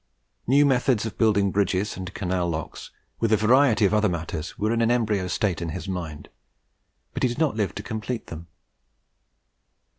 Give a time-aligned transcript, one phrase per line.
[0.47, 4.73] New methods of building bridges and canal locks, with a variety of other matters, were
[4.73, 6.27] in an embryo state in his mind,
[7.13, 8.47] but he did not live to complete them.